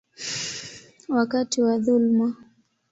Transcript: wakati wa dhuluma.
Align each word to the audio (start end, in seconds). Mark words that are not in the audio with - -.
wakati 1.15 1.57
wa 1.63 1.75
dhuluma. 1.83 2.27